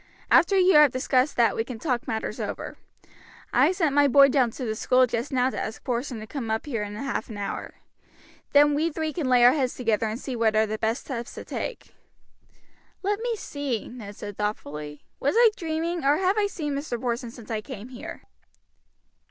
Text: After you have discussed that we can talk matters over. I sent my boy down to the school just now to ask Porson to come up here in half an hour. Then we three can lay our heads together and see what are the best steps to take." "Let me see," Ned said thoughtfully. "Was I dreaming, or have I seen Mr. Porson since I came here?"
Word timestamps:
After 0.31 0.57
you 0.57 0.73
have 0.77 0.89
discussed 0.93 1.35
that 1.35 1.55
we 1.55 1.63
can 1.63 1.77
talk 1.77 2.07
matters 2.07 2.39
over. 2.39 2.75
I 3.53 3.71
sent 3.71 3.93
my 3.93 4.07
boy 4.07 4.29
down 4.29 4.49
to 4.49 4.65
the 4.65 4.73
school 4.75 5.05
just 5.05 5.31
now 5.31 5.51
to 5.51 5.59
ask 5.59 5.83
Porson 5.83 6.19
to 6.21 6.25
come 6.25 6.49
up 6.49 6.65
here 6.65 6.81
in 6.81 6.95
half 6.95 7.29
an 7.29 7.37
hour. 7.37 7.75
Then 8.51 8.73
we 8.73 8.91
three 8.91 9.13
can 9.13 9.29
lay 9.29 9.45
our 9.45 9.51
heads 9.53 9.75
together 9.75 10.07
and 10.07 10.19
see 10.19 10.35
what 10.35 10.55
are 10.55 10.65
the 10.65 10.79
best 10.79 11.01
steps 11.01 11.35
to 11.35 11.45
take." 11.45 11.93
"Let 13.03 13.19
me 13.19 13.35
see," 13.35 13.89
Ned 13.89 14.15
said 14.15 14.37
thoughtfully. 14.37 15.03
"Was 15.19 15.35
I 15.37 15.51
dreaming, 15.55 16.03
or 16.03 16.17
have 16.17 16.35
I 16.35 16.47
seen 16.47 16.73
Mr. 16.73 16.99
Porson 16.99 17.29
since 17.29 17.51
I 17.51 17.61
came 17.61 17.89
here?" 17.89 18.23